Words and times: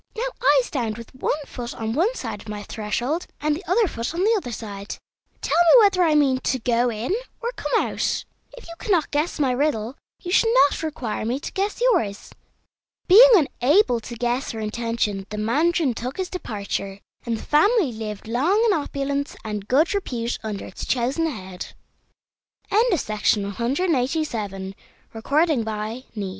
Now 0.17 0.29
I 0.41 0.61
stand 0.63 0.97
with 0.97 1.13
one 1.13 1.45
foot 1.45 1.75
on 1.75 1.93
one 1.93 2.15
side 2.15 2.49
my 2.49 2.63
threshold 2.63 3.27
and 3.39 3.55
the 3.55 3.63
other 3.67 3.87
foot 3.87 4.15
on 4.15 4.21
the 4.23 4.33
other 4.35 4.51
side; 4.51 4.97
tell 5.41 5.53
me 5.55 5.81
whether 5.83 6.01
I 6.01 6.15
mean 6.15 6.39
to 6.39 6.57
go 6.57 6.89
in 6.91 7.13
or 7.39 7.51
come 7.51 7.71
out. 7.83 8.25
If 8.57 8.65
you 8.67 8.73
cannot 8.79 9.11
guess 9.11 9.39
my 9.39 9.51
riddle, 9.51 9.95
you 10.23 10.31
should 10.31 10.49
not 10.65 10.81
require 10.81 11.23
me 11.23 11.39
to 11.41 11.51
guess 11.51 11.79
yours." 11.81 12.31
Being 13.07 13.29
unable 13.61 13.99
to 13.99 14.15
guess 14.15 14.53
her 14.53 14.59
intention 14.59 15.27
the 15.29 15.37
mandarin 15.37 15.93
took 15.93 16.17
his 16.17 16.29
departure, 16.31 16.99
and 17.23 17.37
the 17.37 17.43
family 17.43 17.91
lived 17.91 18.27
long 18.27 18.59
in 18.65 18.73
opulence 18.73 19.35
and 19.45 19.67
good 19.67 19.93
repute 19.93 20.39
under 20.41 20.65
its 20.65 20.83
chosen 20.83 21.27
head. 21.27 21.75
A 22.71 22.71
DREADFUL 22.71 22.71
BOAR 22.71 23.49
A 23.51 23.53
poor 23.53 23.63
old 23.63 23.79
woman 23.79 24.73
who 25.27 25.45
lived 25.45 25.65
wi 25.67 25.93